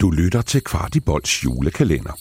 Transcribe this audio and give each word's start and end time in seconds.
Du 0.00 0.10
lytter 0.10 0.42
til 0.42 0.60
Kvartibolds 0.60 1.44
julekalender. 1.44 2.18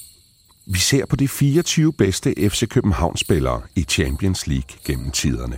Vi 0.68 0.79
ser 0.79 1.06
på 1.06 1.16
de 1.16 1.27
24 1.27 1.94
bedste 1.94 2.50
FC 2.50 2.68
København-spillere 2.68 3.61
i 3.76 3.84
Champions 3.84 4.47
League 4.47 4.78
gennem 4.86 5.12
tiderne. 5.12 5.57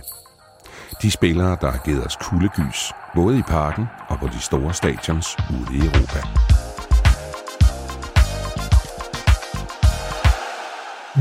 De 1.02 1.10
spillere, 1.10 1.56
der 1.60 1.70
har 1.70 1.82
givet 1.84 2.06
os 2.06 2.16
kuldegys, 2.16 2.92
både 3.14 3.38
i 3.38 3.42
parken 3.42 3.84
og 4.08 4.18
på 4.18 4.26
de 4.26 4.40
store 4.40 4.74
stadions 4.74 5.26
ude 5.50 5.76
i 5.76 5.80
Europa. 5.80 6.20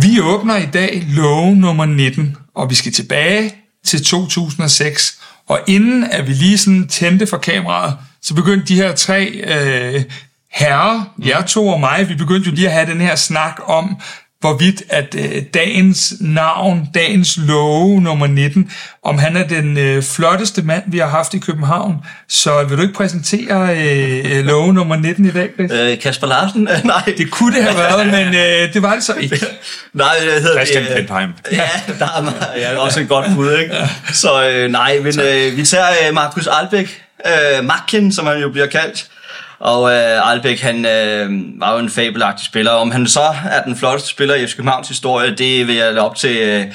Vi 0.02 0.22
åbner 0.22 0.58
i 0.58 0.72
dag 0.74 1.04
lov 1.08 1.56
nummer 1.56 1.86
19, 1.86 2.38
og 2.56 2.70
vi 2.70 2.76
skal 2.76 2.92
tilbage 2.92 3.56
til 3.86 4.06
2006. 4.06 5.22
Og 5.48 5.60
inden 5.68 6.04
at 6.04 6.28
vi 6.28 6.34
lige 6.34 6.58
sådan 6.58 6.88
tændte 6.88 7.28
for 7.28 7.38
kameraet, 7.38 7.98
så 8.22 8.36
begyndte 8.36 8.66
de 8.66 8.76
her 8.76 8.96
tre 8.96 9.26
øh, 9.26 10.04
herrer, 10.52 11.14
jer 11.26 11.42
to 11.42 11.68
og 11.68 11.80
mig, 11.80 12.10
vi 12.10 12.16
begyndte 12.16 12.50
jo 12.50 12.56
lige 12.56 12.68
at 12.68 12.74
have 12.74 12.86
den 12.92 13.02
her 13.02 13.16
snak 13.16 13.60
om, 13.66 14.02
hvorvidt 14.40 14.84
at 14.90 15.16
øh, 15.16 15.44
dagens 15.54 16.14
navn, 16.20 16.88
dagens 16.94 17.38
love 17.38 18.02
nummer 18.02 18.28
19, 18.28 18.72
om 19.04 19.18
han 19.18 19.38
er 19.38 19.48
den 19.48 19.78
øh, 19.78 20.04
flotteste 20.04 20.62
mand, 20.62 20.84
vi 20.88 20.98
har 20.98 21.08
haft 21.08 21.34
i 21.34 21.40
København. 21.40 21.96
Så 22.30 22.64
vil 22.64 22.78
du 22.78 22.82
ikke 22.82 22.94
præsentere 22.94 23.78
øh, 23.78 24.46
love 24.46 24.74
nummer 24.74 24.96
19 24.96 25.26
i 25.26 25.32
dag, 25.32 25.50
Chris? 25.56 25.72
Øh, 25.72 26.00
Kasper 26.00 26.28
Larsen? 26.28 26.62
Nej. 26.84 27.14
Det 27.18 27.32
kunne 27.32 27.56
det 27.56 27.64
have 27.64 27.78
været, 27.78 28.08
men 28.08 28.28
øh, 28.28 28.74
det 28.74 28.82
var 28.82 28.96
det 28.96 29.04
så 29.04 29.14
ikke. 29.14 29.46
Nej, 29.94 30.08
jeg 30.34 30.42
hedder 30.42 30.58
Christian 30.58 30.84
det, 30.84 30.92
øh, 30.92 30.96
Pendheim. 30.98 31.30
Ja, 31.52 31.70
der 32.00 32.06
er, 32.06 32.60
ja, 32.60 32.78
også 32.78 33.00
et 33.00 33.10
godt 33.10 33.26
bud, 33.36 33.58
ikke? 33.58 33.76
Så 34.12 34.50
øh, 34.50 34.72
nej, 34.72 35.00
men 35.04 35.20
øh, 35.20 35.58
vi 35.58 35.66
tager 35.66 35.88
øh, 36.08 36.14
Markus 36.14 36.48
Albæk, 36.48 37.02
øh, 37.26 37.66
Makken, 37.66 38.12
som 38.12 38.26
han 38.26 38.38
jo 38.38 38.50
bliver 38.50 38.68
kaldt. 38.68 39.10
Og 39.60 39.92
øh, 39.92 40.32
Albeck, 40.32 40.60
han 40.60 40.86
øh, 40.86 41.30
var 41.60 41.74
jo 41.74 41.80
en 41.80 41.90
fabelagtig 41.90 42.46
spiller. 42.46 42.72
Om 42.72 42.92
han 42.92 43.08
så 43.08 43.34
er 43.50 43.64
den 43.64 43.76
flotteste 43.76 44.10
spiller 44.10 44.36
i 44.36 44.48
FC 44.48 44.56
Københavns 44.56 44.88
historie, 44.88 45.36
det 45.36 45.68
vil 45.68 45.76
jeg 45.76 45.94
lade 45.94 46.06
op 46.06 46.16
til 46.16 46.38
øh, 46.38 46.66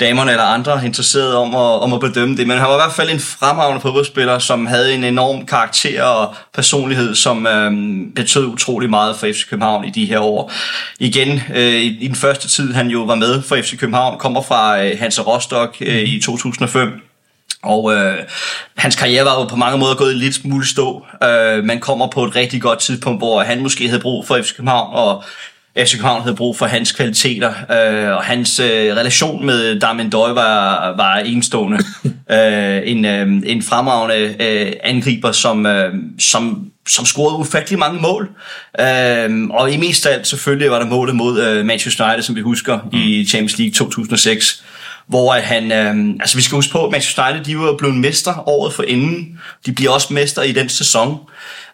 damerne 0.00 0.30
eller 0.30 0.44
andre 0.44 0.84
interesserede 0.84 1.38
om 1.38 1.54
at, 1.54 1.82
om 1.82 1.92
at 1.92 2.00
bedømme 2.00 2.36
det. 2.36 2.46
Men 2.46 2.58
han 2.58 2.68
var 2.68 2.74
i 2.74 2.82
hvert 2.82 2.92
fald 2.92 3.10
en 3.10 3.20
fremragende 3.20 3.80
fodboldspiller, 3.80 4.38
som 4.38 4.66
havde 4.66 4.94
en 4.94 5.04
enorm 5.04 5.46
karakter 5.46 6.02
og 6.02 6.34
personlighed, 6.54 7.14
som 7.14 7.46
øh, 7.46 7.72
betød 8.14 8.46
utrolig 8.46 8.90
meget 8.90 9.16
for 9.16 9.26
FC 9.26 9.48
København 9.50 9.84
i 9.84 9.90
de 9.90 10.04
her 10.04 10.18
år. 10.18 10.52
Igen, 10.98 11.40
øh, 11.54 11.74
i, 11.74 12.04
i 12.04 12.08
den 12.08 12.16
første 12.16 12.48
tid, 12.48 12.72
han 12.72 12.88
jo 12.88 13.02
var 13.02 13.14
med 13.14 13.42
for 13.42 13.56
FC 13.56 13.78
København, 13.78 14.18
kommer 14.18 14.42
fra 14.42 14.84
øh, 14.84 14.98
Hansa 14.98 15.22
Rostock 15.22 15.76
øh, 15.80 16.02
i 16.02 16.20
2005. 16.20 17.13
Og 17.62 17.94
øh, 17.94 18.18
hans 18.76 18.96
karriere 18.96 19.24
var 19.24 19.40
jo 19.40 19.44
på 19.44 19.56
mange 19.56 19.78
måder 19.78 19.94
gået 19.94 20.16
lidt 20.16 20.34
smule 20.34 20.66
stå. 20.66 21.06
Øh, 21.24 21.64
man 21.64 21.80
kommer 21.80 22.06
på 22.06 22.24
et 22.24 22.36
rigtig 22.36 22.62
godt 22.62 22.78
tidspunkt, 22.78 23.20
hvor 23.20 23.42
han 23.42 23.62
måske 23.62 23.88
havde 23.88 24.00
brug 24.00 24.26
for 24.26 24.38
FC 24.42 24.56
København, 24.56 24.94
og 24.94 25.24
FC 25.78 25.92
København 25.92 26.22
havde 26.22 26.36
brug 26.36 26.56
for 26.56 26.66
hans 26.66 26.92
kvaliteter. 26.92 27.48
Øh, 27.48 28.16
og 28.16 28.24
hans 28.24 28.60
øh, 28.60 28.96
relation 28.96 29.46
med 29.46 29.80
Darmin 29.80 30.10
Døj 30.10 30.32
var, 30.32 30.94
var 30.96 31.16
enestående. 31.16 31.78
øh, 32.32 32.82
en, 32.84 33.04
øh, 33.04 33.42
en 33.46 33.62
fremragende 33.62 34.36
øh, 34.40 34.72
angriber, 34.84 35.32
som, 35.32 35.66
øh, 35.66 35.94
som, 36.18 36.70
som 36.88 37.04
scorede 37.04 37.38
ufattelig 37.38 37.78
mange 37.78 38.00
mål. 38.00 38.30
Øh, 38.80 39.48
og 39.50 39.72
i 39.72 39.76
mest 39.76 40.06
af 40.06 40.12
alt 40.12 40.26
selvfølgelig 40.26 40.70
var 40.70 40.78
der 40.78 40.86
målet 40.86 41.16
mod 41.16 41.42
øh, 41.42 41.66
Manchester 41.66 42.04
United, 42.04 42.22
som 42.22 42.36
vi 42.36 42.40
husker, 42.40 42.78
i 42.92 43.24
Champions 43.24 43.58
League 43.58 43.72
2006 43.72 44.64
hvor 45.06 45.34
at 45.34 45.42
han, 45.42 45.72
øh, 45.72 46.16
altså 46.20 46.36
vi 46.36 46.42
skal 46.42 46.56
huske 46.56 46.72
på, 46.72 46.84
at 46.84 46.90
Manchester 46.90 47.28
United, 47.28 47.44
de 47.44 47.58
var 47.58 47.76
blevet 47.76 47.96
mestre 47.96 48.42
året 48.46 48.72
for 48.72 48.82
inden. 48.82 49.40
De 49.66 49.72
bliver 49.72 49.90
også 49.90 50.12
mestre 50.12 50.48
i 50.48 50.52
den 50.52 50.68
sæson. 50.68 51.18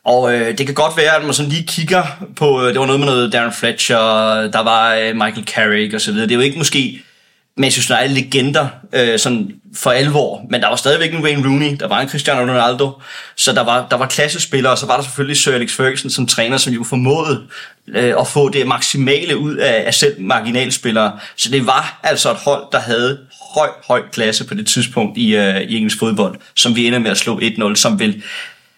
Og 0.05 0.35
øh, 0.35 0.59
det 0.59 0.67
kan 0.67 0.75
godt 0.75 0.97
være, 0.97 1.17
at 1.17 1.25
man 1.25 1.35
sådan 1.35 1.51
lige 1.51 1.67
kigger 1.67 2.03
på, 2.37 2.63
øh, 2.63 2.69
det 2.69 2.81
var 2.81 2.87
noget 2.87 3.01
med 3.01 3.09
noget 3.09 3.33
Darren 3.33 3.53
Fletcher, 3.53 3.99
der 4.53 4.63
var 4.63 4.95
øh, 4.95 5.17
Michael 5.17 5.47
Carrick 5.47 5.95
og 5.95 6.01
så 6.01 6.13
videre. 6.13 6.29
Det 6.29 6.33
er 6.35 6.37
jo 6.37 6.43
ikke 6.43 6.59
måske 6.59 7.03
Manchester 7.61 7.99
United 7.99 8.15
legender 8.15 8.69
øh, 8.93 9.19
sådan 9.19 9.51
for 9.75 9.91
alvor, 9.91 10.47
men 10.51 10.61
der 10.61 10.69
var 10.69 10.77
stadigvæk 10.77 11.15
en 11.15 11.23
Wayne 11.23 11.49
Rooney, 11.49 11.77
der 11.81 11.89
var 11.89 12.01
en 12.01 12.09
Cristiano 12.09 12.41
Ronaldo, 12.41 12.91
så 13.37 13.53
der 13.53 13.65
var, 13.65 13.87
der 13.91 13.97
var 13.97 14.07
klassespillere, 14.07 14.73
og 14.73 14.79
så 14.79 14.87
var 14.87 14.97
der 14.97 15.03
selvfølgelig 15.03 15.37
Sir 15.37 15.53
Alex 15.53 15.73
Ferguson 15.73 16.11
som 16.11 16.27
træner, 16.27 16.57
som 16.57 16.73
jo 16.73 16.85
formåede 16.85 17.43
øh, 17.89 18.15
at 18.21 18.27
få 18.27 18.49
det 18.49 18.67
maksimale 18.67 19.39
ud 19.39 19.57
af, 19.57 19.83
af 19.87 19.95
selv 19.95 20.21
marginalspillere. 20.21 21.19
Så 21.37 21.51
det 21.51 21.67
var 21.67 22.01
altså 22.03 22.31
et 22.31 22.37
hold, 22.37 22.63
der 22.73 22.79
havde 22.81 23.19
høj, 23.55 23.69
høj 23.89 24.03
klasse 24.13 24.45
på 24.45 24.55
det 24.55 24.67
tidspunkt 24.67 25.19
i, 25.19 25.37
øh, 25.37 25.61
i 25.61 25.77
engelsk 25.77 25.99
fodbold, 25.99 26.39
som 26.55 26.77
vi 26.77 26.87
ender 26.87 26.99
med 26.99 27.11
at 27.11 27.17
slå 27.17 27.41
1-0, 27.41 27.75
som 27.75 27.99
vil 27.99 28.23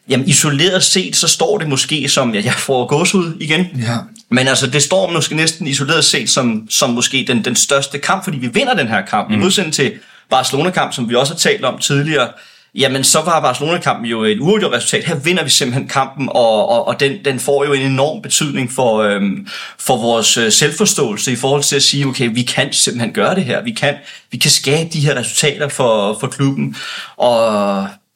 Jamen 0.09 0.29
isoleret 0.29 0.83
set, 0.83 1.17
så 1.17 1.29
står 1.29 1.59
det 1.59 1.69
måske 1.69 2.09
som, 2.09 2.35
ja, 2.35 2.43
jeg 2.45 2.55
får 2.55 2.87
gåsehud 2.87 3.37
igen. 3.41 3.67
Ja. 3.79 3.97
Men 4.33 4.49
altså, 4.49 4.67
det 4.67 4.83
står 4.83 5.11
måske 5.11 5.35
næsten 5.35 5.67
isoleret 5.67 6.05
set 6.05 6.31
som, 6.31 6.67
som 6.71 6.91
måske 6.91 7.25
den, 7.29 7.45
den 7.45 7.57
største 7.57 7.99
kamp, 7.99 8.25
fordi 8.25 8.39
vi 8.39 8.47
vinder 8.47 8.75
den 8.75 8.89
her 8.89 9.07
kamp. 9.07 9.29
Mm. 9.29 9.35
I 9.35 9.39
modsætning 9.39 9.75
til 9.75 9.93
Barcelona-kamp, 10.31 10.93
som 10.93 11.09
vi 11.09 11.15
også 11.15 11.33
har 11.33 11.39
talt 11.39 11.65
om 11.65 11.79
tidligere, 11.79 12.29
jamen 12.75 13.05
så 13.05 13.21
var 13.21 13.41
Barcelona-kampen 13.41 14.07
jo 14.07 14.23
et 14.23 14.41
uafgjort 14.41 14.73
resultat. 14.73 15.05
Her 15.05 15.15
vinder 15.15 15.45
vi 15.45 15.51
simpelthen 15.51 15.89
kampen, 15.89 16.29
og, 16.29 16.69
og, 16.69 16.89
og 16.89 17.01
den, 17.01 17.25
den 17.25 17.41
får 17.41 17.65
jo 17.65 17.73
en 17.73 17.83
enorm 17.83 18.23
betydning 18.23 18.73
for, 18.73 18.99
øhm, 18.99 19.47
for 19.79 19.97
vores 19.97 20.37
øh, 20.37 20.53
selvforståelse 20.53 21.33
i 21.33 21.37
forhold 21.37 21.63
til 21.63 21.77
at 21.77 21.83
sige, 21.83 22.07
okay, 22.07 22.31
vi 22.33 22.43
kan 22.43 22.73
simpelthen 22.73 23.13
gøre 23.13 23.35
det 23.35 23.45
her. 23.45 23.63
Vi 23.63 23.73
kan, 23.73 23.95
vi 24.31 24.37
kan 24.37 24.51
skabe 24.51 24.91
de 24.93 25.01
her 25.01 25.17
resultater 25.17 25.69
for, 25.69 26.17
for 26.21 26.27
klubben. 26.27 26.77
Og 27.17 27.37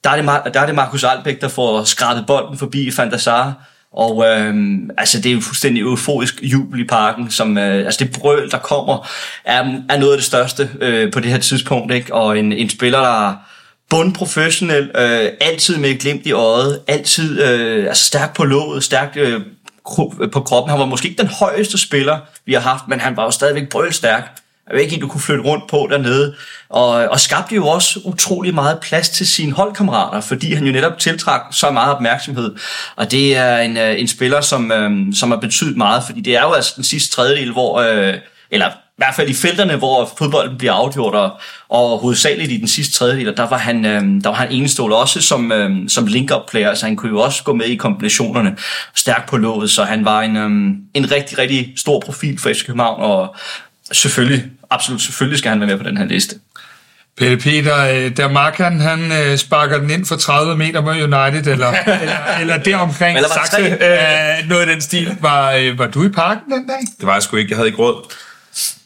der 0.05 0.11
er, 0.11 0.17
det, 0.17 0.55
der 0.55 0.61
er 0.61 0.67
det 0.67 0.75
Markus 0.75 1.05
Albæk, 1.05 1.41
der 1.41 1.49
får 1.49 1.85
skrabet 1.85 2.25
bolden 2.27 2.59
forbi 2.59 2.91
Van 2.97 3.11
der 3.11 3.17
Sar. 3.17 3.55
Og 3.93 4.25
øh, 4.27 4.55
altså, 4.99 5.21
det 5.21 5.27
er 5.27 5.35
jo 5.35 5.41
fuldstændig 5.41 5.83
euforisk 5.83 6.35
jubel 6.43 6.81
i 6.81 6.85
parken. 6.85 7.31
Som, 7.31 7.59
øh, 7.59 7.87
altså, 7.87 8.05
det 8.05 8.13
brøl, 8.21 8.51
der 8.51 8.59
kommer, 8.59 9.09
er, 9.45 9.65
er 9.89 9.99
noget 9.99 10.13
af 10.13 10.19
det 10.19 10.25
største 10.25 10.71
øh, 10.81 11.13
på 11.13 11.21
det 11.21 11.31
her 11.31 11.39
tidspunkt. 11.39 11.95
Ikke? 11.95 12.15
Og 12.15 12.39
en, 12.39 12.53
en 12.53 12.71
spiller, 12.71 13.01
der 13.01 13.29
er 13.29 13.35
bundprofessionel, 13.91 14.91
øh, 14.95 15.31
altid 15.41 15.77
med 15.77 15.91
et 15.91 15.99
glimt 15.99 16.27
i 16.27 16.33
øjet, 16.33 16.81
altid 16.87 17.43
øh, 17.43 17.87
altså, 17.87 18.05
stærk 18.05 18.35
på 18.35 18.45
låget, 18.45 18.85
stærk 18.85 19.17
øh, 19.17 19.41
på 20.33 20.41
kroppen. 20.41 20.71
Han 20.71 20.81
var 20.81 20.87
måske 20.87 21.09
ikke 21.09 21.23
den 21.23 21.31
højeste 21.31 21.79
spiller, 21.79 22.19
vi 22.47 22.53
har 22.53 22.61
haft, 22.61 22.89
men 22.89 23.01
han 23.01 23.17
var 23.17 23.25
jo 23.25 23.31
stadigvæk 23.31 23.69
brølstærk. 23.69 24.39
Jeg 24.69 24.77
ved 24.77 24.83
ikke, 24.83 24.97
du 24.97 25.09
kunne 25.09 25.21
flytte 25.21 25.45
rundt 25.45 25.65
på 25.71 25.89
dernede. 25.91 26.35
Og, 26.69 26.89
og 26.89 27.21
skabte 27.21 27.55
jo 27.55 27.67
også 27.67 28.01
utrolig 28.05 28.55
meget 28.55 28.79
plads 28.81 29.09
til 29.09 29.27
sine 29.27 29.53
holdkammerater, 29.53 30.21
fordi 30.21 30.55
han 30.55 30.65
jo 30.67 30.73
netop 30.73 30.99
tiltrak 30.99 31.41
så 31.53 31.71
meget 31.71 31.95
opmærksomhed. 31.95 32.55
Og 32.97 33.11
det 33.11 33.37
er 33.37 33.59
en, 33.59 33.77
øh, 33.77 34.01
en 34.01 34.09
spiller, 34.09 34.41
som, 34.41 34.73
øh, 34.73 35.15
som 35.15 35.31
har 35.31 35.39
betydet 35.39 35.77
meget, 35.77 36.03
fordi 36.07 36.21
det 36.21 36.37
er 36.37 36.43
jo 36.43 36.53
altså 36.53 36.73
den 36.77 36.85
sidste 36.85 37.15
tredjedel, 37.15 37.53
hvor... 37.53 37.81
Øh, 37.81 38.15
eller 38.51 38.69
i 38.69 39.03
hvert 39.05 39.15
fald 39.15 39.29
i 39.29 39.35
felterne, 39.35 39.77
hvor 39.77 40.11
fodbolden 40.19 40.59
bliver 40.59 40.73
afgjort, 40.73 41.15
og, 41.15 41.41
og 41.69 41.99
hovedsageligt 41.99 42.53
i 42.53 42.57
den 42.57 42.69
sidste 42.69 42.95
tredjedel, 42.95 43.37
der 43.37 43.49
var 43.49 43.59
han, 43.59 43.85
øh, 43.85 44.03
der 44.23 44.29
var 44.29 44.37
han 44.37 44.51
enestående 44.51 44.97
også 44.97 45.21
som, 45.21 45.53
øh, 45.53 45.89
som 45.89 46.07
link-up 46.07 46.51
player, 46.51 46.75
så 46.75 46.87
han 46.87 46.97
kunne 46.97 47.11
jo 47.11 47.21
også 47.21 47.45
gå 47.45 47.55
med 47.55 47.67
i 47.67 47.77
kombinationerne, 47.77 48.57
stærk 48.95 49.29
på 49.29 49.37
låget, 49.37 49.71
så 49.71 49.85
han 49.85 50.05
var 50.05 50.23
en, 50.23 50.37
øh, 50.37 50.51
en 50.95 51.13
rigtig, 51.13 51.39
rigtig 51.39 51.73
stor 51.77 52.01
profil 52.01 52.39
for 52.39 52.49
FC 52.49 52.67
København, 52.67 53.03
og 53.03 53.37
selvfølgelig, 53.93 54.45
absolut 54.71 55.03
selvfølgelig 55.03 55.39
skal 55.39 55.49
han 55.51 55.61
være 55.61 55.69
med 55.69 55.79
på 55.79 55.85
den 55.85 55.97
her 55.97 56.05
liste. 56.05 56.35
Pelle 57.19 57.37
Peter, 57.37 57.77
øh, 57.79 58.17
da 58.17 58.29
Markan 58.29 58.81
han 58.81 59.13
øh, 59.13 59.37
sparker 59.37 59.79
den 59.79 59.91
ind 59.91 60.07
for 60.07 60.17
30 60.17 60.57
meter 60.57 60.81
mod 60.81 60.95
United, 60.95 61.53
eller, 61.53 61.73
eller, 62.03 62.17
eller 62.41 62.57
deromkring 62.57 63.17
Eller 63.17 63.29
var 63.29 63.43
det 63.43 63.51
Saxe, 63.51 64.43
øh, 64.43 64.49
noget 64.49 64.63
af 64.63 64.67
den 64.67 64.81
stil, 64.81 65.17
var, 65.21 65.53
øh, 65.53 65.79
var 65.79 65.87
du 65.87 66.05
i 66.05 66.09
parken 66.09 66.53
den 66.53 66.67
dag? 66.67 66.79
Det 67.01 67.07
var 67.07 67.13
jeg 67.13 67.23
sgu 67.23 67.37
ikke. 67.37 67.51
Jeg 67.51 67.57
havde 67.57 67.69
ikke 67.69 67.79
råd. 67.79 68.13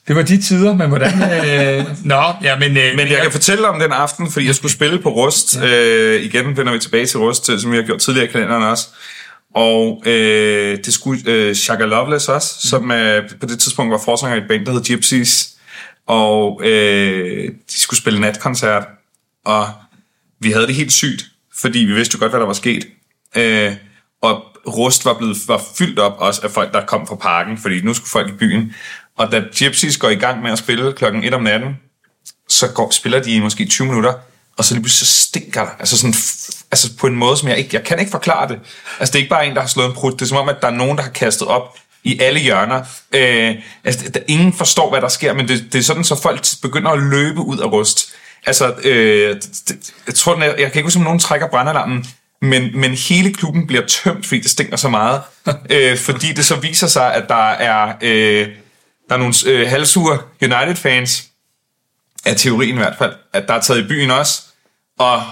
Det 0.08 0.16
var 0.16 0.22
de 0.22 0.42
tider, 0.42 0.74
men 0.74 0.88
hvordan... 0.88 1.12
Øh, 1.22 1.84
nå, 2.04 2.22
ja, 2.42 2.58
men... 2.58 2.76
Øh, 2.76 2.96
Men 2.96 3.08
jeg 3.08 3.22
kan 3.22 3.32
fortælle 3.32 3.68
om 3.68 3.80
den 3.80 3.92
aften, 3.92 4.32
fordi 4.32 4.46
jeg 4.46 4.54
skulle 4.54 4.72
spille 4.72 4.98
på 4.98 5.08
Rust. 5.08 5.56
Ja. 5.56 5.66
Øh, 5.66 6.22
igen 6.22 6.56
vender 6.56 6.72
vi 6.72 6.78
tilbage 6.78 7.06
til 7.06 7.18
Rust, 7.18 7.60
som 7.60 7.72
vi 7.72 7.76
har 7.76 7.82
gjort 7.82 8.00
tidligere 8.00 8.28
i 8.28 8.32
kalenderen 8.32 8.62
også. 8.62 8.86
Og 9.54 10.02
øh, 10.06 10.78
det 10.84 10.94
skulle 10.94 11.22
øh, 11.26 11.54
Shaka 11.54 11.84
Loveless 11.84 12.28
også, 12.28 12.54
mm. 12.56 12.68
som 12.68 12.90
øh, 12.90 13.30
på 13.40 13.46
det 13.46 13.58
tidspunkt 13.58 13.92
var 13.92 14.00
forsanger 14.04 14.36
i 14.36 14.40
et 14.40 14.48
band, 14.48 14.66
der 14.66 14.72
hed 14.72 14.84
Gypsies. 14.84 15.48
Og 16.10 16.60
øh, 16.64 17.48
de 17.48 17.80
skulle 17.80 18.00
spille 18.00 18.20
natkoncert. 18.20 18.84
Og 19.44 19.68
vi 20.40 20.52
havde 20.52 20.66
det 20.66 20.74
helt 20.74 20.92
sygt, 20.92 21.24
fordi 21.60 21.78
vi 21.78 21.94
vidste 21.94 22.14
jo 22.14 22.20
godt, 22.20 22.32
hvad 22.32 22.40
der 22.40 22.46
var 22.46 22.52
sket. 22.52 22.86
Øh, 23.36 23.72
og 24.22 24.44
Rust 24.66 25.04
var 25.04 25.14
blevet 25.18 25.36
var 25.48 25.62
fyldt 25.78 25.98
op 25.98 26.16
også 26.18 26.40
af 26.44 26.50
folk, 26.50 26.72
der 26.72 26.86
kom 26.86 27.06
fra 27.06 27.14
parken, 27.14 27.58
fordi 27.58 27.80
nu 27.80 27.94
skulle 27.94 28.10
folk 28.10 28.28
i 28.28 28.36
byen. 28.36 28.74
Og 29.16 29.32
da 29.32 29.42
Gypsies 29.58 29.96
går 29.96 30.08
i 30.08 30.14
gang 30.14 30.42
med 30.42 30.50
at 30.50 30.58
spille 30.58 30.92
klokken 30.92 31.24
1 31.24 31.34
om 31.34 31.42
natten, 31.42 31.76
så 32.48 32.68
går, 32.74 32.90
spiller 32.90 33.22
de 33.22 33.30
i 33.30 33.40
måske 33.40 33.66
20 33.66 33.86
minutter, 33.86 34.14
og 34.56 34.64
så 34.64 34.74
lige 34.74 34.82
pludselig 34.82 35.08
så 35.08 35.16
stinker 35.28 35.64
der. 35.64 35.70
Altså, 35.78 35.98
sådan, 35.98 36.14
altså 36.70 36.96
på 36.96 37.06
en 37.06 37.16
måde, 37.16 37.36
som 37.36 37.48
jeg 37.48 37.58
ikke... 37.58 37.70
Jeg 37.72 37.84
kan 37.84 37.98
ikke 37.98 38.10
forklare 38.10 38.48
det. 38.48 38.60
Altså, 39.00 39.12
det 39.12 39.18
er 39.18 39.22
ikke 39.22 39.30
bare 39.30 39.46
en, 39.46 39.54
der 39.54 39.60
har 39.60 39.68
slået 39.68 39.88
en 39.88 39.94
prut. 39.94 40.12
Det 40.12 40.22
er 40.22 40.26
som 40.26 40.38
om, 40.38 40.48
at 40.48 40.56
der 40.62 40.68
er 40.68 40.72
nogen, 40.74 40.96
der 40.96 41.02
har 41.02 41.10
kastet 41.10 41.48
op 41.48 41.76
i 42.04 42.20
alle 42.20 42.40
hjørner. 42.40 42.84
Øh, 43.14 43.54
altså, 43.84 44.08
der, 44.08 44.20
ingen 44.28 44.52
forstår, 44.52 44.90
hvad 44.90 45.00
der 45.00 45.08
sker, 45.08 45.32
men 45.32 45.48
det, 45.48 45.72
det 45.72 45.78
er 45.78 45.82
sådan, 45.82 46.04
så 46.04 46.22
folk 46.22 46.44
begynder 46.62 46.90
at 46.90 47.02
løbe 47.02 47.40
ud 47.40 47.58
af 47.58 47.72
rust. 47.72 48.12
Altså, 48.46 48.74
øh, 48.84 49.36
det, 49.68 49.92
jeg 50.06 50.14
tror, 50.14 50.42
jeg, 50.42 50.54
jeg 50.58 50.72
kan 50.72 50.78
ikke 50.78 50.86
huske, 50.86 50.98
om 50.98 51.04
nogen 51.04 51.18
trækker 51.18 51.48
brandalarmen, 51.48 52.06
men, 52.42 52.80
men 52.80 52.90
hele 52.94 53.32
klubben 53.32 53.66
bliver 53.66 53.86
tømt, 53.86 54.26
fordi 54.26 54.40
det 54.40 54.50
stinker 54.50 54.76
så 54.76 54.88
meget. 54.88 55.22
øh, 55.70 55.98
fordi 55.98 56.32
det 56.32 56.44
så 56.44 56.56
viser 56.56 56.86
sig, 56.86 57.14
at 57.14 57.24
der 57.28 57.50
er, 57.50 57.92
øh, 58.02 58.48
der 59.08 59.14
er 59.14 59.18
nogle 59.18 59.34
øh, 59.46 59.68
halvsure 59.68 60.18
United-fans, 60.42 61.30
af 62.24 62.36
teorien 62.36 62.74
i 62.74 62.78
hvert 62.78 62.96
fald, 62.98 63.12
at 63.32 63.48
der 63.48 63.54
er 63.54 63.60
taget 63.60 63.84
i 63.84 63.88
byen 63.88 64.10
også, 64.10 64.42
og 64.98 65.22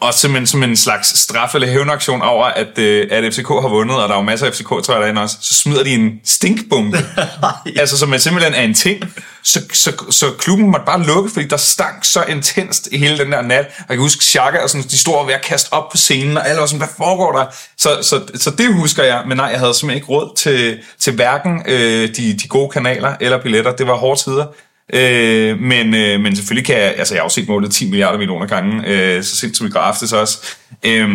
og 0.00 0.14
simpelthen 0.14 0.46
som 0.46 0.62
en 0.62 0.76
slags 0.76 1.18
straf 1.18 1.54
eller 1.54 1.68
hævnaktion 1.68 2.22
over, 2.22 2.44
at, 2.46 2.78
øh, 2.78 3.08
at 3.10 3.34
FCK 3.34 3.48
har 3.48 3.68
vundet, 3.68 3.96
og 3.96 4.08
der 4.08 4.14
er 4.14 4.18
jo 4.18 4.24
masser 4.24 4.46
af 4.46 4.52
FCK, 4.52 4.68
tror 4.68 4.92
jeg, 4.92 5.00
derinde 5.00 5.22
også, 5.22 5.36
så 5.40 5.54
smider 5.54 5.84
de 5.84 5.90
en 5.90 6.20
stinkbombe. 6.24 6.98
altså, 7.80 7.98
som 7.98 8.08
man 8.08 8.20
simpelthen 8.20 8.54
er 8.54 8.62
en 8.62 8.74
ting. 8.74 9.04
Så, 9.42 9.60
så, 9.72 9.92
så 10.10 10.26
klubben 10.38 10.70
måtte 10.70 10.86
bare 10.86 11.02
lukke, 11.02 11.30
fordi 11.30 11.46
der 11.46 11.56
stank 11.56 12.04
så 12.04 12.22
intenst 12.22 12.88
i 12.92 12.98
hele 12.98 13.18
den 13.18 13.32
der 13.32 13.42
nat. 13.42 13.66
Og 13.66 13.84
jeg 13.88 13.96
kan 13.96 13.98
huske, 13.98 14.24
Xhaka 14.24 14.58
og 14.58 14.70
sådan, 14.70 14.84
de 14.90 14.98
stod 14.98 15.26
ved 15.26 15.34
at 15.34 15.42
kaste 15.42 15.72
op 15.72 15.90
på 15.90 15.96
scenen, 15.96 16.36
og 16.36 16.48
alle 16.48 16.60
var 16.60 16.66
sådan, 16.66 16.78
hvad 16.78 16.94
foregår 16.96 17.32
der? 17.38 17.46
Så, 17.76 17.98
så, 18.02 18.20
så 18.34 18.50
det 18.50 18.74
husker 18.74 19.04
jeg, 19.04 19.22
men 19.26 19.36
nej, 19.36 19.46
jeg 19.46 19.58
havde 19.58 19.74
simpelthen 19.74 19.96
ikke 19.96 20.12
råd 20.12 20.36
til, 20.36 20.78
til 20.98 21.12
hverken 21.14 21.62
øh, 21.66 22.08
de, 22.16 22.38
de 22.42 22.48
gode 22.48 22.70
kanaler 22.70 23.16
eller 23.20 23.42
billetter. 23.42 23.72
Det 23.72 23.86
var 23.86 23.94
hårde 23.94 24.20
tider. 24.20 24.46
Øh, 24.94 25.60
men, 25.60 25.94
øh, 25.94 26.20
men 26.20 26.36
selvfølgelig 26.36 26.66
kan 26.66 26.76
jeg, 26.76 26.94
altså 26.98 27.14
jeg 27.14 27.20
har 27.20 27.24
jo 27.24 27.28
set 27.28 27.48
målet 27.48 27.70
10 27.70 27.90
milliarder 27.90 28.18
millioner 28.18 28.46
gange, 28.46 28.82
øh, 28.86 29.22
så 29.22 29.36
sent 29.36 29.56
som 29.56 29.66
i 29.66 29.70
går 29.70 29.80
aftes 29.80 30.12
også. 30.12 30.56
Øh, 30.86 31.08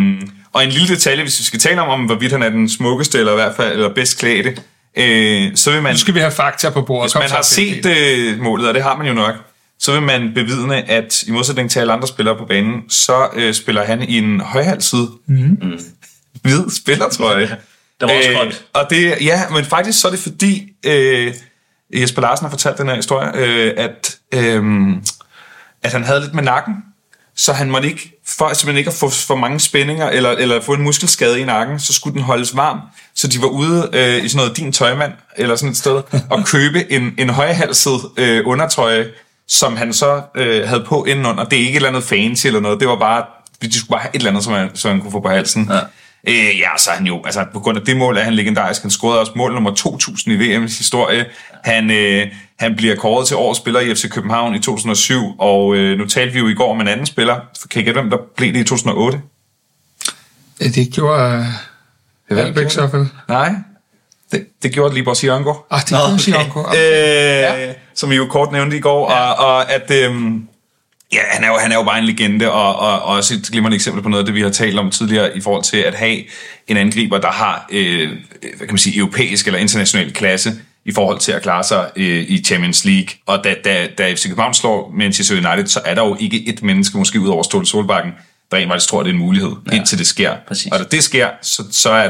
og 0.54 0.64
en 0.64 0.70
lille 0.70 0.88
detalje, 0.88 1.24
hvis 1.24 1.40
vi 1.40 1.44
skal 1.44 1.60
tale 1.60 1.82
om, 1.82 1.90
om 1.90 2.06
hvorvidt 2.06 2.32
han 2.32 2.44
er 2.44 2.50
den 2.50 2.70
smukkeste, 2.70 3.20
eller 3.20 3.32
i 3.32 3.36
hvert 3.36 3.56
fald 3.56 3.72
eller 3.72 3.94
bedst 3.94 4.20
klædte, 4.20 4.58
øh, 4.98 5.52
så 5.56 5.72
vil 5.72 5.82
man... 5.82 5.94
Nu 5.94 5.98
skal 5.98 6.14
vi 6.14 6.20
have 6.20 6.32
fakta 6.32 6.70
på 6.70 6.82
bordet. 6.82 7.04
Hvis 7.04 7.16
man 7.16 7.30
har 7.30 7.42
set 7.42 7.86
øh, 7.86 8.40
målet, 8.40 8.68
og 8.68 8.74
det 8.74 8.84
har 8.84 8.98
man 8.98 9.08
jo 9.08 9.14
nok, 9.14 9.36
så 9.80 9.92
vil 9.92 10.02
man 10.02 10.32
bevidne, 10.36 10.90
at 10.90 11.24
i 11.24 11.32
modsætning 11.32 11.72
til 11.72 11.80
alle 11.80 11.94
andre 11.94 12.08
spillere 12.08 12.38
på 12.38 12.46
banen, 12.46 12.90
så 12.90 13.28
øh, 13.36 13.54
spiller 13.54 13.86
han 13.86 14.02
i 14.02 14.18
en 14.18 14.40
højhalsid. 14.40 15.08
Mm. 15.28 15.80
Hvid 16.42 16.70
spiller, 16.76 17.10
tror 17.10 17.38
jeg. 17.38 17.58
Der 18.00 18.06
var 18.08 18.14
også 18.14 18.30
øh, 18.32 18.54
Og 18.74 18.88
det, 18.90 19.14
ja, 19.22 19.42
men 19.52 19.66
faktisk 19.66 20.02
så 20.02 20.08
er 20.08 20.12
det 20.12 20.20
fordi... 20.20 20.64
Øh, 20.86 21.34
Jesper 21.94 22.22
Larsen 22.22 22.46
har 22.46 22.50
fortalt 22.50 22.78
den 22.78 22.88
her 22.88 22.96
historie, 22.96 23.32
øh, 23.36 23.74
at, 23.78 24.18
øh, 24.34 24.64
at 25.84 25.92
han 25.92 26.04
havde 26.04 26.22
lidt 26.22 26.34
med 26.34 26.44
nakken, 26.44 26.76
så 27.36 27.54
han 27.54 27.72
måtte 27.72 27.88
ikke, 27.88 28.20
for 28.28 28.54
simpelthen 28.54 28.78
ikke 28.78 28.90
at 28.90 28.94
få 28.94 29.10
for 29.10 29.36
mange 29.36 29.60
spændinger, 29.60 30.10
eller, 30.10 30.30
eller 30.30 30.62
få 30.62 30.74
en 30.74 30.82
muskelskade 30.82 31.40
i 31.40 31.44
nakken, 31.44 31.80
så 31.80 31.94
skulle 31.94 32.14
den 32.14 32.24
holdes 32.24 32.56
varm. 32.56 32.80
Så 33.16 33.28
de 33.28 33.42
var 33.42 33.48
ude 33.48 33.90
øh, 33.94 34.26
i 34.26 34.30
sådan 34.30 34.38
noget 34.38 34.58
din 34.58 34.72
tøjmand, 34.72 35.14
eller 35.38 35.56
sådan 35.56 35.72
et 35.72 35.78
sted, 35.78 36.02
og 36.32 36.46
købe 36.46 36.92
en, 36.92 37.14
en 37.18 37.30
højhalset 37.30 38.00
øh, 38.18 38.42
undertrøje, 38.46 39.08
som 39.48 39.78
han 39.78 39.94
så 39.94 40.22
øh, 40.36 40.68
havde 40.68 40.86
på 40.88 41.04
indenunder. 41.04 41.44
Det 41.44 41.56
er 41.56 41.60
ikke 41.60 41.72
et 41.72 41.76
eller 41.76 41.90
andet 41.90 42.04
fancy 42.04 42.48
eller 42.48 42.60
noget, 42.60 42.80
det 42.80 42.88
var 42.88 43.00
bare, 43.00 43.26
de 43.62 43.78
skulle 43.80 43.90
bare 43.90 44.00
have 44.00 44.16
et 44.16 44.20
eller 44.20 44.30
andet, 44.30 44.44
som 44.44 44.54
han, 44.54 44.70
som 44.74 44.92
han 44.92 45.02
kunne 45.02 45.12
få 45.12 45.20
på 45.20 45.30
halsen. 45.30 45.70
Ja. 45.72 45.80
Øh, 46.28 46.60
ja, 46.60 46.70
så 46.78 46.90
er 46.92 46.96
han 46.96 47.06
jo, 47.06 47.22
altså 47.26 47.46
på 47.54 47.60
grund 47.60 47.78
af 47.78 47.86
det 47.86 47.98
mål 47.98 48.18
er 48.18 48.22
han 48.22 48.34
legendarisk. 48.34 48.82
Han 48.82 48.92
scorede 48.92 49.20
også 49.20 49.32
mål 49.36 49.54
nummer 49.54 49.72
2000 49.72 50.34
i 50.34 50.38
VM's 50.38 50.78
historie. 50.78 51.26
Han, 51.64 51.92
øh, 51.92 52.28
han 52.60 52.76
bliver 52.76 52.96
kåret 52.96 53.28
til 53.28 53.38
årets 53.38 53.60
spiller 53.60 53.80
i 53.80 53.96
FC 53.96 54.10
København 54.10 54.56
i 54.56 54.60
2007, 54.60 55.36
og 55.40 55.76
øh, 55.76 55.98
nu 55.98 56.08
talte 56.08 56.34
vi 56.34 56.40
jo 56.40 56.48
i 56.48 56.54
går 56.54 56.72
om 56.72 56.82
en 56.82 56.88
anden 56.88 57.06
spiller. 57.06 57.40
Kan 57.72 57.82
I 57.82 57.86
gætte, 57.86 58.02
hvem 58.02 58.10
der 58.10 58.18
blev 58.36 58.54
det 58.54 58.60
i 58.60 58.64
2008? 58.64 59.22
Ja, 60.62 60.68
det 60.68 60.94
gjorde 60.94 61.46
uh, 62.32 62.38
Albeck 62.38 62.72
så 62.72 62.88
fald. 62.88 63.06
Nej, 63.28 63.54
det, 64.32 64.48
det 64.64 64.72
gjorde 64.72 64.96
Libor 64.96 65.14
Siongo. 65.14 65.54
Ah, 65.72 65.82
det 65.82 65.88
gjorde. 65.88 66.20
Siongo. 66.20 66.60
Okay. 66.60 66.78
Øh, 66.78 67.64
ja. 67.64 67.74
Som 67.96 68.10
vi 68.10 68.16
jo 68.16 68.26
kort 68.26 68.52
nævnte 68.52 68.78
i 68.78 68.80
går, 68.80 69.12
ja. 69.12 69.32
og, 69.32 69.56
og 69.56 69.72
at... 69.72 69.92
Øh, 69.92 70.16
Ja, 71.14 71.22
han 71.32 71.44
er, 71.44 71.48
jo, 71.48 71.58
han 71.58 71.72
er 71.72 71.76
jo 71.76 71.84
bare 71.84 72.00
en 72.00 72.06
legende, 72.06 72.52
og, 72.52 72.76
og, 72.76 73.02
og 73.02 73.16
også 73.16 73.34
et 73.34 73.50
glimrende 73.52 73.76
eksempel 73.76 74.04
på 74.04 74.10
noget 74.10 74.24
af 74.24 74.26
det, 74.26 74.36
vi 74.36 74.42
har 74.42 74.50
talt 74.50 74.80
om 74.80 74.92
tidligere, 74.92 75.38
i 75.38 75.42
forhold 75.42 75.64
til 75.64 75.78
at 75.78 75.96
have 75.96 76.24
en 76.68 76.78
angriber, 76.78 77.18
der 77.18 77.32
har, 77.32 77.66
øh, 77.72 78.10
hvad 78.42 78.60
kan 78.60 78.68
man 78.70 78.78
sige, 78.78 78.98
europæisk 78.98 79.48
eller 79.48 79.60
international 79.60 80.14
klasse, 80.14 80.54
i 80.86 80.92
forhold 80.92 81.20
til 81.20 81.32
at 81.32 81.42
klare 81.42 81.64
sig 81.64 81.92
øh, 81.96 82.26
i 82.28 82.44
Champions 82.44 82.86
League. 82.86 83.08
Og 83.26 83.44
da, 83.44 83.56
da, 83.64 83.88
da 83.98 84.14
FC 84.14 84.24
København 84.24 84.54
slår 84.54 84.94
Manchester 84.98 85.36
United, 85.36 85.68
så 85.68 85.82
er 85.86 85.96
der 85.96 86.02
jo 86.02 86.18
ikke 86.20 86.50
et 86.50 86.64
menneske, 86.64 86.98
måske 86.98 87.20
ud 87.20 87.28
over 87.28 87.44
Ståle 87.44 87.66
Solbakken, 87.66 88.12
der 88.52 88.58
rent 88.58 88.70
faktisk 88.70 88.90
tror, 88.90 89.00
at 89.00 89.06
det 89.06 89.12
er 89.12 89.14
en 89.14 89.20
mulighed, 89.20 89.52
ja, 89.72 89.76
indtil 89.76 89.98
det 89.98 90.08
sker. 90.08 90.36
Præcis. 90.48 90.72
Og 90.72 90.80
da 90.80 90.84
det 90.84 91.04
sker, 91.04 91.30
så, 91.42 91.64
så 91.72 91.90
er 91.90 92.10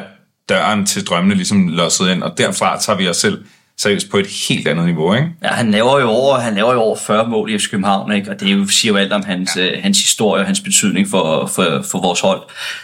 døren 0.49 0.85
til 0.85 1.07
drømmene 1.07 1.35
ligesom 1.35 1.67
låset 1.67 2.11
ind, 2.11 2.23
og 2.23 2.37
derfra 2.37 2.79
tager 2.79 2.97
vi 2.97 3.07
os 3.07 3.17
selv 3.17 3.45
seriøst 3.77 4.09
på 4.09 4.17
et 4.17 4.27
helt 4.49 4.67
andet 4.67 4.85
niveau, 4.85 5.13
ikke? 5.13 5.27
Ja, 5.43 5.47
han 5.47 5.71
laver 5.71 5.99
jo 5.99 6.09
over, 6.09 6.39
han 6.39 6.55
laver 6.55 6.73
jo 6.73 6.79
over 6.79 6.95
40 6.95 7.29
mål 7.29 7.51
i 7.51 7.57
FC 7.57 7.69
København, 7.69 8.11
ikke? 8.11 8.31
og 8.31 8.39
det 8.39 8.53
jo, 8.53 8.67
siger 8.67 8.91
jo 8.91 8.97
alt 8.97 9.13
om 9.13 9.23
hans, 9.25 9.57
ja. 9.57 9.71
øh, 9.71 9.83
hans 9.83 10.01
historie 10.01 10.41
og 10.41 10.45
hans 10.45 10.59
betydning 10.59 11.07
for, 11.09 11.45
for, 11.45 11.85
for 11.91 12.01
vores 12.01 12.19
hold. 12.19 12.41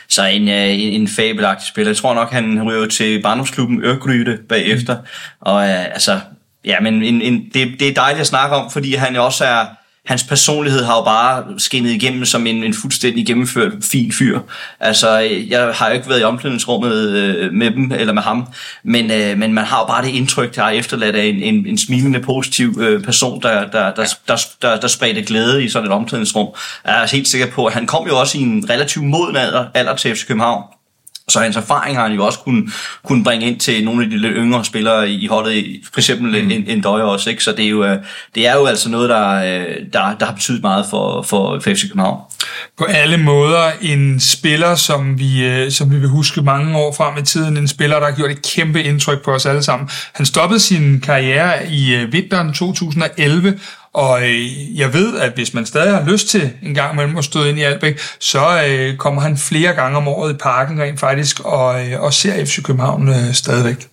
Så 0.08 0.26
en, 0.26 0.48
øh, 0.48 0.70
en, 0.70 1.02
en 1.02 1.08
fabelagtig 1.08 1.68
spiller. 1.68 1.90
Jeg 1.90 1.98
tror 1.98 2.14
nok, 2.14 2.32
han 2.32 2.64
ryger 2.64 2.86
til 2.88 3.22
barndomsklubben 3.22 3.84
Ørgryte 3.84 4.40
bagefter, 4.50 4.96
mm. 4.96 5.06
og 5.42 5.70
øh, 5.70 5.86
altså, 5.86 6.20
ja, 6.66 6.80
men 6.80 7.04
en, 7.04 7.22
en, 7.22 7.50
det, 7.54 7.80
det 7.80 7.88
er 7.88 7.94
dejligt 7.94 8.22
at 8.22 8.28
snakke 8.28 8.56
om, 8.56 8.72
fordi 8.72 8.96
han 8.96 9.16
også 9.16 9.46
er, 9.46 9.66
hans 10.10 10.24
personlighed 10.24 10.84
har 10.84 10.96
jo 10.96 11.04
bare 11.04 11.44
skinnet 11.58 11.92
igennem 11.92 12.26
som 12.26 12.48
en, 12.48 12.64
en 12.64 12.74
fuldstændig 12.74 13.28
gennemført 13.28 13.72
fin 13.82 14.12
fyr. 14.12 14.40
Altså, 14.80 15.18
jeg 15.50 15.72
har 15.76 15.88
jo 15.88 15.94
ikke 15.94 16.10
været 16.10 16.22
i 16.22 16.24
omklædningsrummet 16.24 17.10
øh, 17.10 17.54
med 17.54 17.72
dem, 17.72 17.92
eller 17.92 18.14
med 18.14 18.22
ham, 18.22 18.48
men, 18.84 19.12
øh, 19.12 19.38
men 19.38 19.54
man 19.54 19.66
har 19.66 19.80
jo 19.80 19.86
bare 19.86 20.06
det 20.06 20.12
indtryk, 20.12 20.56
der 20.56 20.64
er 20.64 20.70
efterladt 20.70 21.16
af 21.16 21.26
en, 21.26 21.36
en, 21.36 21.68
en 21.68 21.78
smilende, 21.78 22.20
positiv 22.20 22.78
øh, 22.82 23.04
person, 23.04 23.42
der, 23.42 23.68
der, 23.68 23.94
der, 23.94 24.06
der, 24.28 24.38
der, 24.62 24.80
der 24.80 24.88
spredte 24.88 25.22
glæde 25.22 25.64
i 25.64 25.70
sådan 25.70 25.88
et 25.88 25.94
omklædningsrum. 25.94 26.48
Jeg 26.86 27.04
er 27.04 27.08
helt 27.08 27.28
sikker 27.28 27.48
på, 27.48 27.66
at 27.66 27.74
han 27.74 27.88
kom 27.88 28.08
jo 28.08 28.20
også 28.20 28.38
i 28.38 28.42
en 28.42 28.70
relativt 28.70 29.06
moden 29.06 29.36
alder, 29.36 29.66
alder 29.74 29.96
til 29.96 30.16
FC 30.16 30.28
København. 30.28 30.64
Så 31.30 31.40
hans 31.40 31.56
erfaring 31.56 31.98
har 31.98 32.08
han 32.08 32.16
jo 32.16 32.26
også 32.26 32.40
kunne, 32.40 32.70
kunne 33.06 33.24
bringe 33.24 33.46
ind 33.46 33.60
til 33.60 33.86
nogle 33.86 34.04
af 34.04 34.10
de 34.10 34.18
lidt 34.18 34.34
yngre 34.36 34.66
spillere 34.66 35.10
i 35.10 35.28
holdet, 35.28 35.66
for 35.94 36.00
eksempel 36.00 36.44
mm. 36.44 36.52
en, 36.52 36.64
en 36.68 36.82
Døje 36.82 37.04
også. 37.04 37.30
Ikke? 37.30 37.44
Så 37.44 37.52
det 37.52 37.66
er, 37.66 37.70
jo, 37.70 37.84
øh, 37.84 37.98
det 38.36 38.48
er 38.48 38.56
jo 38.56 38.66
altså 38.66 38.90
noget, 38.90 39.10
der, 39.10 39.30
øh, 39.30 39.76
der, 39.94 40.16
der 40.20 40.26
har 40.26 40.34
betydet 40.34 40.62
meget 40.62 40.86
for, 40.90 41.22
for 41.22 41.60
FC 41.60 41.82
København. 41.82 42.22
På 42.78 42.84
alle 42.84 43.18
måder 43.18 43.72
en 43.82 44.20
spiller, 44.20 44.76
som 44.76 45.20
vi, 45.20 45.44
øh, 45.44 45.72
som 45.72 45.92
vi 45.92 46.00
vil 46.00 46.10
huske 46.10 46.42
mange 46.42 46.78
år 46.78 46.94
frem 46.94 47.18
i 47.18 47.26
tiden. 47.26 47.58
En 47.58 47.68
spiller, 47.68 48.00
der 48.00 48.06
har 48.06 48.16
gjort 48.16 48.32
et 48.32 48.42
kæmpe 48.42 48.84
indtryk 48.84 49.24
på 49.24 49.32
os 49.32 49.46
alle 49.46 49.64
sammen. 49.64 49.90
Han 50.14 50.26
stoppede 50.26 50.60
sin 50.60 51.02
karriere 51.02 51.72
i 51.72 51.96
øh, 51.96 52.14
vinteren 52.14 52.54
2011, 52.54 53.60
og 53.94 54.24
øh, 54.24 54.80
jeg 54.80 54.94
ved, 54.94 55.18
at 55.18 55.34
hvis 55.34 55.54
man 55.54 55.66
stadig 55.66 55.94
har 55.94 56.12
lyst 56.12 56.28
til 56.28 56.52
en 56.64 56.74
gang 56.74 56.94
imellem 56.94 57.18
at 57.18 57.24
støde 57.24 57.50
ind 57.50 57.60
i 57.60 57.62
Albæk, 57.62 58.00
så 58.20 58.64
øh, 58.68 58.98
kommer 58.98 59.22
han 59.22 59.38
flere 59.38 59.74
gange 59.74 59.98
om 59.98 60.08
året 60.08 60.34
i 60.34 60.38
parken 60.38 60.82
rent 60.82 61.00
faktisk, 61.00 61.40
og, 61.40 61.88
øh, 61.88 62.02
og 62.02 62.14
ser 62.14 62.46
FC 62.46 62.64
København 62.64 63.10
øh, 63.10 63.34
stadigvæk. 63.34 63.88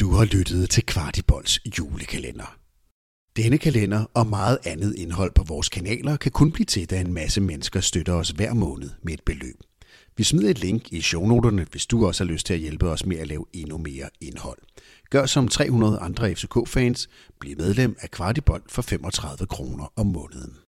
Du 0.00 0.16
har 0.16 0.24
lyttet 0.24 0.70
til 0.70 0.86
Kvartibolds 0.86 1.58
julekalender. 1.78 2.57
Denne 3.38 3.58
kalender 3.58 4.04
og 4.14 4.26
meget 4.26 4.58
andet 4.64 4.94
indhold 4.94 5.32
på 5.34 5.44
vores 5.44 5.68
kanaler 5.68 6.16
kan 6.16 6.32
kun 6.32 6.52
blive 6.52 6.64
til, 6.64 6.90
da 6.90 7.00
en 7.00 7.12
masse 7.12 7.40
mennesker 7.40 7.80
støtter 7.80 8.12
os 8.12 8.30
hver 8.30 8.54
måned 8.54 8.90
med 9.02 9.12
et 9.12 9.22
beløb. 9.26 9.56
Vi 10.16 10.24
smider 10.24 10.50
et 10.50 10.58
link 10.58 10.92
i 10.92 11.00
shownoterne, 11.00 11.66
hvis 11.70 11.86
du 11.86 12.06
også 12.06 12.24
har 12.24 12.32
lyst 12.32 12.46
til 12.46 12.54
at 12.54 12.60
hjælpe 12.60 12.88
os 12.88 13.06
med 13.06 13.16
at 13.18 13.28
lave 13.28 13.44
endnu 13.52 13.78
mere 13.78 14.08
indhold. 14.20 14.58
Gør 15.10 15.26
som 15.26 15.48
300 15.48 15.98
andre 15.98 16.34
FCK-fans. 16.34 17.08
Bliv 17.40 17.56
medlem 17.56 17.96
af 18.00 18.10
Kvartibold 18.10 18.62
for 18.68 18.82
35 18.82 19.46
kroner 19.46 19.92
om 19.96 20.06
måneden. 20.06 20.58